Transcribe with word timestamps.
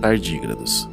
tardígrados. 0.00 0.88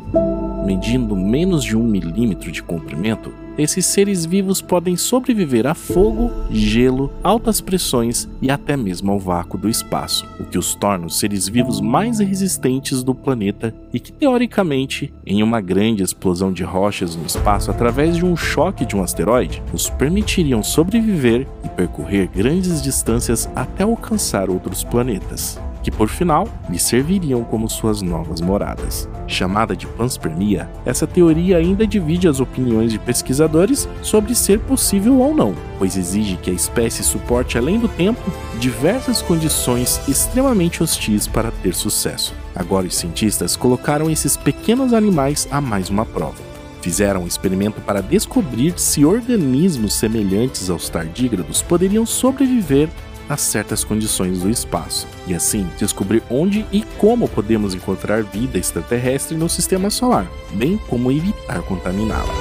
Medindo 0.66 1.16
menos 1.16 1.64
de 1.64 1.78
um 1.78 1.84
milímetro 1.84 2.52
de 2.52 2.64
comprimento, 2.64 3.32
esses 3.58 3.86
seres 3.86 4.26
vivos 4.26 4.62
podem 4.62 4.98
sobreviver 4.98 5.66
a 5.66 5.74
fogo, 5.74 6.30
gelo, 6.52 7.14
altas 7.24 7.62
pressões 7.62 8.28
e 8.42 8.52
até 8.52 8.76
mesmo 8.76 9.12
ao 9.12 9.20
vácuo 9.20 9.58
do 9.58 9.70
espaço, 9.70 10.28
o 10.40 10.44
que 10.44 10.58
os 10.58 10.76
torna 10.76 11.06
os 11.06 11.20
seres 11.20 11.48
vivos 11.48 11.80
mais 11.80 12.20
resistentes 12.20 13.02
do 13.02 13.16
planeta 13.16 13.74
e 13.94 14.00
que, 14.00 14.12
teoricamente, 14.12 15.14
em 15.26 15.42
uma 15.42 15.62
grande 15.62 16.04
explosão 16.04 16.52
de 16.52 16.64
rochas 16.64 17.16
no 17.16 17.26
espaço 17.26 17.72
através 17.72 18.18
de 18.18 18.26
um 18.26 18.36
choque 18.36 18.86
de 18.86 18.96
um 18.96 19.04
asteroide, 19.04 19.64
os 19.72 19.90
permitiriam 19.90 20.62
sobreviver 20.62 21.48
e 21.64 21.70
percorrer 21.70 22.28
grandes 22.28 22.82
distâncias 22.82 23.50
até 23.56 23.84
alcançar 23.84 24.50
outros 24.50 24.84
planetas 24.84 25.58
que 25.86 25.92
por 25.92 26.10
final 26.10 26.48
lhe 26.68 26.80
serviriam 26.80 27.44
como 27.44 27.70
suas 27.70 28.02
novas 28.02 28.42
moradas. 28.42 29.08
Chamada 29.28 29.76
de 29.76 29.86
panspermia, 29.86 30.68
essa 30.84 31.06
teoria 31.06 31.58
ainda 31.58 31.86
divide 31.86 32.28
as 32.28 32.40
opiniões 32.40 32.92
de 32.92 32.98
pesquisadores 32.98 33.88
sobre 34.02 34.34
ser 34.34 34.60
possível 34.62 35.20
ou 35.20 35.36
não, 35.36 35.54
pois 35.78 35.96
exige 35.96 36.38
que 36.38 36.50
a 36.50 36.54
espécie 36.54 37.04
suporte 37.04 37.56
além 37.56 37.78
do 37.78 37.88
tempo 37.88 38.20
diversas 38.60 39.22
condições 39.22 40.02
extremamente 40.08 40.82
hostis 40.82 41.28
para 41.28 41.52
ter 41.52 41.76
sucesso. 41.76 42.34
Agora 42.56 42.88
os 42.88 42.96
cientistas 42.96 43.56
colocaram 43.56 44.10
esses 44.10 44.36
pequenos 44.36 44.92
animais 44.92 45.48
a 45.52 45.62
mais 45.62 45.92
uma 45.92 46.04
prova. 46.04 46.42
Fizeram 46.82 47.22
um 47.22 47.28
experimento 47.28 47.80
para 47.80 48.02
descobrir 48.02 48.74
se 48.80 49.06
organismos 49.06 49.94
semelhantes 49.94 50.68
aos 50.68 50.90
tardígrados 50.90 51.62
poderiam 51.62 52.08
sobreviver 52.08 52.90
a 53.28 53.38
certas 53.38 53.84
condições 53.84 54.40
do 54.40 54.50
espaço, 54.50 55.08
e 55.28 55.34
assim 55.34 55.68
descobrir 55.78 56.22
onde 56.30 56.66
e 56.72 56.84
como 56.98 57.28
podemos 57.28 57.74
encontrar 57.74 58.24
vida 58.24 58.58
extraterrestre 58.58 59.36
no 59.36 59.50
sistema 59.50 59.90
solar, 59.90 60.30
bem 60.54 60.78
como 60.90 61.12
evitar 61.12 61.62
contaminá-la. 61.64 62.34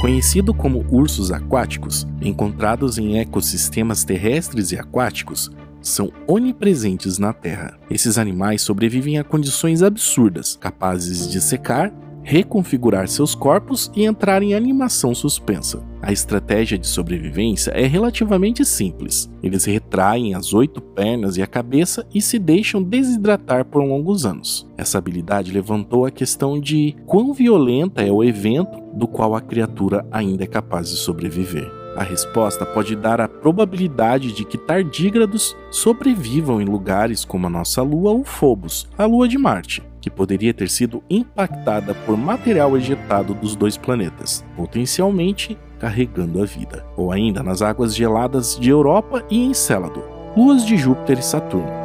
Conhecido 0.00 0.54
como 0.54 0.86
ursos 0.90 1.30
aquáticos, 1.30 2.06
encontrados 2.22 2.96
em 2.96 3.18
ecossistemas 3.18 4.02
terrestres 4.02 4.72
e 4.72 4.78
aquáticos, 4.78 5.50
são 5.82 6.10
onipresentes 6.26 7.18
na 7.18 7.32
Terra. 7.32 7.78
Esses 7.90 8.16
animais 8.18 8.62
sobrevivem 8.62 9.18
a 9.18 9.24
condições 9.24 9.82
absurdas, 9.82 10.56
capazes 10.56 11.28
de 11.28 11.40
secar 11.40 11.92
reconfigurar 12.22 13.08
seus 13.08 13.34
corpos 13.34 13.90
e 13.94 14.04
entrar 14.04 14.42
em 14.42 14.54
animação 14.54 15.14
suspensa. 15.14 15.82
A 16.02 16.12
estratégia 16.12 16.78
de 16.78 16.86
sobrevivência 16.86 17.70
é 17.72 17.86
relativamente 17.86 18.64
simples. 18.64 19.30
Eles 19.42 19.64
retraem 19.64 20.34
as 20.34 20.54
oito 20.54 20.80
pernas 20.80 21.36
e 21.36 21.42
a 21.42 21.46
cabeça 21.46 22.06
e 22.14 22.22
se 22.22 22.38
deixam 22.38 22.82
desidratar 22.82 23.64
por 23.64 23.82
longos 23.82 24.24
anos. 24.24 24.66
Essa 24.76 24.98
habilidade 24.98 25.52
levantou 25.52 26.06
a 26.06 26.10
questão 26.10 26.58
de 26.58 26.96
quão 27.06 27.32
violenta 27.32 28.02
é 28.02 28.10
o 28.10 28.24
evento 28.24 28.80
do 28.94 29.06
qual 29.06 29.34
a 29.34 29.40
criatura 29.40 30.06
ainda 30.10 30.44
é 30.44 30.46
capaz 30.46 30.88
de 30.88 30.96
sobreviver. 30.96 31.79
A 31.96 32.02
resposta 32.04 32.64
pode 32.64 32.94
dar 32.94 33.20
a 33.20 33.28
probabilidade 33.28 34.32
de 34.32 34.44
que 34.44 34.56
tardígrados 34.56 35.56
sobrevivam 35.70 36.60
em 36.60 36.64
lugares 36.64 37.24
como 37.24 37.46
a 37.46 37.50
nossa 37.50 37.82
Lua 37.82 38.12
ou 38.12 38.24
Phobos, 38.24 38.88
a 38.96 39.04
Lua 39.04 39.26
de 39.26 39.36
Marte, 39.36 39.82
que 40.00 40.08
poderia 40.08 40.54
ter 40.54 40.70
sido 40.70 41.02
impactada 41.10 41.94
por 42.06 42.16
material 42.16 42.76
ejetado 42.76 43.34
dos 43.34 43.56
dois 43.56 43.76
planetas, 43.76 44.44
potencialmente 44.56 45.58
carregando 45.78 46.42
a 46.42 46.46
vida, 46.46 46.84
ou 46.96 47.10
ainda 47.10 47.42
nas 47.42 47.60
águas 47.60 47.94
geladas 47.94 48.58
de 48.58 48.70
Europa 48.70 49.24
e 49.30 49.44
Encélado, 49.44 50.02
luas 50.36 50.64
de 50.64 50.76
Júpiter 50.76 51.18
e 51.18 51.22
Saturno. 51.22 51.80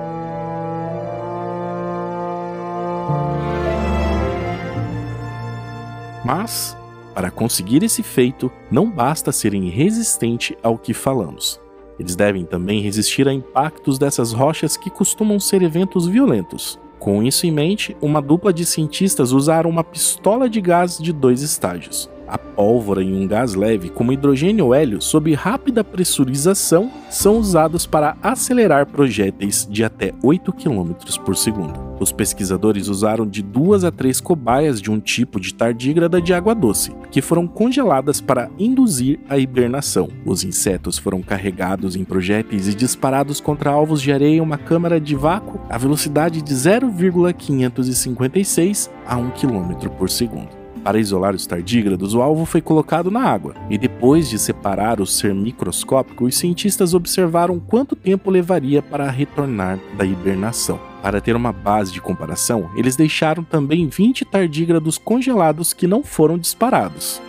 Mas, 6.24 6.76
para 7.16 7.32
conseguir 7.32 7.82
esse 7.82 8.04
feito, 8.04 8.52
não 8.70 8.92
basta 8.92 9.32
serem 9.32 9.70
resistentes 9.70 10.56
ao 10.62 10.78
que 10.78 10.94
falamos. 10.94 11.60
Eles 11.98 12.16
devem 12.16 12.46
também 12.46 12.82
resistir 12.82 13.28
a 13.28 13.34
impactos 13.34 13.98
dessas 13.98 14.34
rochas 14.34 14.78
que 14.78 14.90
costumam 14.90 15.40
ser 15.40 15.64
eventos 15.64 16.06
violentos, 16.06 16.78
com 17.06 17.22
isso 17.22 17.46
em 17.46 17.52
mente, 17.52 17.96
uma 18.02 18.20
dupla 18.20 18.52
de 18.52 18.66
cientistas 18.66 19.32
usaram 19.32 19.70
uma 19.70 19.84
pistola 19.84 20.50
de 20.50 20.60
gás 20.60 20.98
de 20.98 21.14
dois 21.14 21.42
estágios. 21.42 22.10
A 22.28 22.38
pólvora 22.38 23.02
e 23.04 23.14
um 23.14 23.28
gás 23.28 23.54
leve, 23.54 23.90
como 23.90 24.12
hidrogênio 24.12 24.66
ou 24.66 24.74
hélio, 24.74 25.00
sob 25.02 25.32
rápida 25.34 25.84
pressurização, 25.84 26.92
são 27.10 27.38
usados 27.38 27.86
para 27.86 28.18
acelerar 28.22 28.88
projéteis 28.88 29.68
de 29.70 29.84
até 29.84 30.12
8 30.24 30.52
km 30.54 30.94
por 31.24 31.38
segundo. 31.38 31.80
Os 32.00 32.12
pesquisadores 32.12 32.88
usaram 32.88 33.28
de 33.28 33.44
duas 33.44 33.84
a 33.84 33.92
três 33.92 34.20
cobaias 34.20 34.82
de 34.82 34.90
um 34.90 35.00
tipo 35.00 35.40
de 35.40 35.54
tardígrada 35.54 36.20
de 36.20 36.34
água 36.34 36.56
doce, 36.56 36.92
que 37.12 37.22
foram 37.22 37.46
congeladas 37.48 38.20
para 38.20 38.50
induzir 38.58 39.20
a 39.30 39.38
hibernação. 39.38 40.10
Os 40.26 40.44
insetos 40.44 40.98
foram 40.98 41.22
carregados 41.22 41.96
em 41.96 42.04
projéteis 42.04 42.68
e 42.68 42.74
disparados 42.74 43.40
contra 43.40 43.70
alvos 43.70 44.02
de 44.02 44.12
areia 44.12 44.38
em 44.38 44.42
uma 44.42 44.58
câmara 44.58 45.00
de 45.00 45.16
vácuo 45.16 45.62
a 45.70 45.78
velocidade 45.78 46.42
de 46.42 46.54
0,556 46.54 48.90
a 49.06 49.16
1 49.16 49.30
km 49.32 49.90
por 49.98 50.10
segundo. 50.10 50.65
Para 50.86 51.00
isolar 51.00 51.34
os 51.34 51.48
tardígrados, 51.48 52.14
o 52.14 52.22
alvo 52.22 52.46
foi 52.46 52.62
colocado 52.62 53.10
na 53.10 53.24
água, 53.24 53.56
e 53.72 53.76
depois 53.76 54.30
de 54.30 54.38
separar 54.38 55.02
o 55.02 55.06
ser 55.08 55.34
microscópico, 55.34 56.26
os 56.26 56.38
cientistas 56.38 56.94
observaram 56.94 57.60
quanto 57.60 57.96
tempo 57.96 58.30
levaria 58.30 58.84
para 58.84 59.10
retornar 59.10 59.80
da 59.98 60.06
hibernação. 60.06 60.80
Para 61.02 61.20
ter 61.20 61.36
uma 61.36 61.52
base 61.52 61.92
de 61.92 62.00
comparação, 62.00 62.70
eles 62.76 62.96
deixaram 62.96 63.44
também 63.44 63.88
20 63.88 64.26
tardígrados 64.26 65.00
congelados 65.00 65.74
que 65.74 65.88
não 65.88 66.04
foram 66.04 66.38
disparados. 66.38 67.20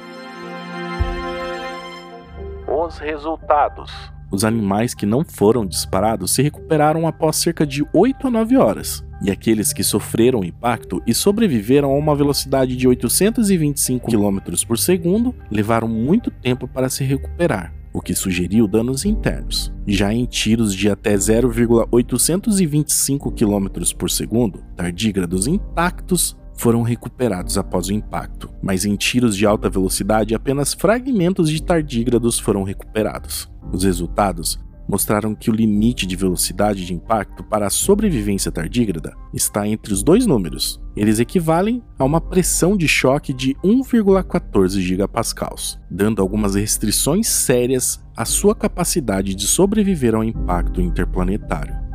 Os 2.69 2.99
resultados. 2.99 3.91
Os 4.31 4.45
animais 4.45 4.93
que 4.93 5.07
não 5.07 5.25
foram 5.25 5.65
disparados 5.65 6.35
se 6.35 6.43
recuperaram 6.43 7.07
após 7.07 7.37
cerca 7.37 7.67
de 7.67 7.83
8 7.95 8.27
a 8.27 8.31
9 8.31 8.59
horas, 8.59 9.03
e 9.23 9.31
aqueles 9.31 9.73
que 9.73 9.83
sofreram 9.83 10.41
o 10.41 10.45
impacto 10.45 11.03
e 11.07 11.15
sobreviveram 11.15 11.91
a 11.93 11.97
uma 11.97 12.15
velocidade 12.15 12.77
de 12.77 12.87
825 12.87 14.11
km 14.11 14.39
por 14.67 14.79
segundo 14.79 15.35
levaram 15.51 15.89
muito 15.89 16.31
tempo 16.31 16.69
para 16.69 16.89
se 16.89 17.05
recuperar, 17.05 17.75
o 17.93 18.01
que 18.01 18.15
sugeriu 18.15 18.69
danos 18.69 19.05
internos. 19.05 19.73
Já 19.87 20.13
em 20.13 20.27
tiros 20.27 20.75
de 20.75 20.91
até 20.91 21.17
0,825 21.17 23.33
km 23.33 23.67
por 23.97 24.11
segundo, 24.11 24.63
tardígrados 24.77 25.47
intactos 25.47 26.37
foram 26.59 26.83
recuperados 26.83 27.59
após 27.59 27.89
o 27.89 27.93
impacto, 27.93 28.51
mas 28.63 28.85
em 28.85 28.97
tiros 28.97 29.37
de 29.37 29.47
alta 29.47 29.69
velocidade 29.69 30.35
apenas 30.35 30.75
fragmentos 30.75 31.51
de 31.51 31.63
tardígrados 31.63 32.39
foram 32.39 32.63
recuperados. 32.63 33.51
Os 33.73 33.85
resultados 33.85 34.59
mostraram 34.89 35.35
que 35.35 35.51
o 35.51 35.55
limite 35.55 36.07
de 36.07 36.17
velocidade 36.17 36.85
de 36.85 36.95
impacto 36.95 37.43
para 37.45 37.67
a 37.67 37.71
sobrevivência 37.71 38.53
tardígrada 38.53 39.15
está 39.33 39.67
entre 39.67 39.93
os 39.93 40.03
dois 40.03 40.27
números. 40.27 40.81
Eles 40.97 41.19
equivalem 41.19 41.83
a 41.99 42.05
uma 42.05 42.21
pressão 42.21 42.77
de 42.77 42.89
choque 42.89 43.33
de 43.33 43.55
1,14 43.65 44.81
gigapascals, 44.81 45.79
dando 45.91 46.23
algumas 46.23 46.55
restrições 46.55 47.29
sérias 47.29 48.01
à 48.17 48.25
sua 48.25 48.55
capacidade 48.55 49.35
de 49.35 49.47
sobreviver 49.47 50.15
ao 50.15 50.25
impacto 50.25 50.81
interplanetário. 50.81 51.86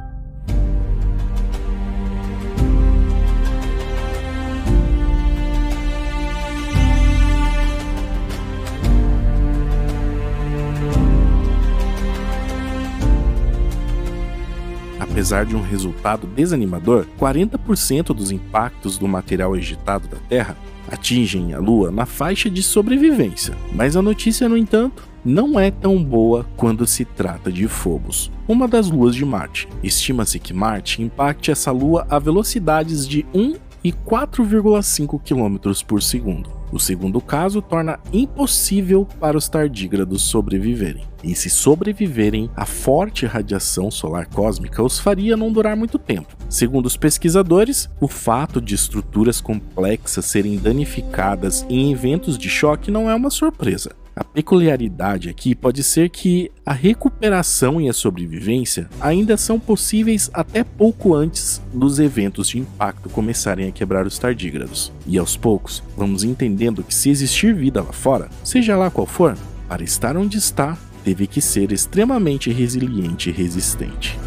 Apesar 15.02 15.48
de 15.48 15.56
um 15.56 15.64
resultado 15.64 16.28
desanimador, 16.28 17.08
40% 17.20 18.14
dos 18.14 18.30
impactos 18.30 19.00
do 19.00 19.08
material 19.08 19.58
ejetado 19.58 20.08
da 20.08 20.18
Terra 20.30 20.56
atingem 20.88 21.56
a 21.56 21.60
Lua 21.60 21.90
na 21.90 22.06
faixa 22.06 22.52
de 22.52 22.62
sobrevivência. 22.62 23.56
Mas 23.74 23.98
a 23.98 24.02
notícia, 24.02 24.48
no 24.48 24.56
entanto, 24.56 25.10
não 25.26 25.60
é 25.60 25.72
tão 25.72 26.04
boa 26.04 26.46
quando 26.56 26.86
se 26.86 27.04
trata 27.04 27.52
de 27.52 27.68
Phobos, 27.68 28.32
uma 28.48 28.68
das 28.68 28.92
luas 28.92 29.16
de 29.16 29.26
Marte. 29.26 29.68
Estima-se 29.82 30.38
que 30.38 30.54
Marte 30.54 31.02
impacte 31.02 31.50
essa 31.50 31.72
lua 31.72 32.06
a 32.08 32.20
velocidades 32.20 33.08
de 33.08 33.26
1 33.34 33.56
e 33.84 33.92
4,5 33.92 35.20
km 35.20 35.84
por 35.88 36.04
segundo. 36.04 36.61
O 36.72 36.80
segundo 36.80 37.20
caso 37.20 37.62
torna 37.62 38.00
impossível 38.14 39.06
para 39.20 39.38
os 39.38 39.50
tardígrados 39.50 40.22
sobreviverem. 40.22 41.04
E 41.24 41.36
se 41.36 41.50
sobreviverem, 41.50 42.50
a 42.56 42.66
forte 42.66 43.26
radiação 43.26 43.92
solar 43.92 44.28
cósmica 44.28 44.82
os 44.82 45.00
faria 45.00 45.38
não 45.38 45.52
durar 45.52 45.76
muito 45.76 46.00
tempo. 46.00 46.36
Segundo 46.50 46.86
os 46.86 46.98
pesquisadores, 46.98 47.90
o 48.00 48.08
fato 48.08 48.62
de 48.62 48.74
estruturas 48.74 49.40
complexas 49.40 50.26
serem 50.26 50.58
danificadas 50.58 51.66
em 51.70 51.92
eventos 51.92 52.38
de 52.38 52.50
choque 52.50 52.90
não 52.90 53.10
é 53.10 53.16
uma 53.16 53.30
surpresa. 53.30 54.01
A 54.22 54.24
peculiaridade 54.24 55.30
aqui 55.30 55.56
pode 55.56 55.82
ser 55.82 56.08
que 56.08 56.52
a 56.64 56.74
recuperação 56.74 57.82
e 57.82 57.90
a 57.90 57.94
sobrevivência 57.94 58.88
ainda 59.00 59.36
são 59.36 59.60
possíveis 59.60 60.30
até 60.32 60.64
pouco 60.64 61.16
antes 61.16 61.60
dos 61.74 61.98
eventos 61.98 62.50
de 62.50 62.60
impacto 62.60 63.10
começarem 63.10 63.68
a 63.68 63.72
quebrar 63.72 64.06
os 64.06 64.20
tardígrados. 64.20 64.94
E 65.08 65.18
aos 65.18 65.36
poucos, 65.36 65.82
vamos 65.98 66.24
entendendo 66.24 66.84
que 66.84 66.94
se 66.94 67.10
existir 67.10 67.56
vida 67.56 67.82
lá 67.82 67.92
fora, 67.92 68.30
seja 68.44 68.78
lá 68.78 68.92
qual 68.92 69.08
for, 69.08 69.36
para 69.68 69.84
estar 69.84 70.16
onde 70.16 70.38
está, 70.38 70.78
teve 71.04 71.26
que 71.26 71.42
ser 71.42 71.72
extremamente 71.72 72.52
resiliente 72.52 73.32
e 73.32 73.34
resistente. 73.34 74.20